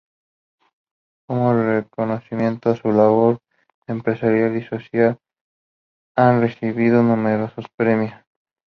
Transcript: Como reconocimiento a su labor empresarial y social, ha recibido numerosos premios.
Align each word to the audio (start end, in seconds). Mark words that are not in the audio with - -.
Como 1.27 1.53
reconocimiento 1.53 2.71
a 2.71 2.75
su 2.75 2.91
labor 2.91 3.37
empresarial 3.85 4.57
y 4.57 4.65
social, 4.65 5.19
ha 6.15 6.39
recibido 6.39 7.03
numerosos 7.03 7.65
premios. 7.77 8.19